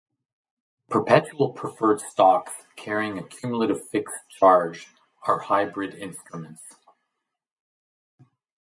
[0.89, 4.87] Perpetual preferred stocks carrying a cumulative fixed charge
[5.27, 6.63] are hybrid instruments.